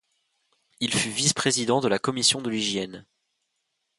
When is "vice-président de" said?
1.11-1.87